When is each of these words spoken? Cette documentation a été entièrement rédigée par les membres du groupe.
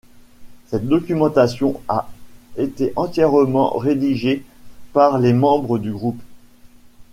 Cette 0.71 0.87
documentation 0.87 1.79
a 1.87 2.09
été 2.57 2.91
entièrement 2.95 3.77
rédigée 3.77 4.43
par 4.93 5.19
les 5.19 5.31
membres 5.31 5.77
du 5.77 5.91
groupe. 5.91 6.23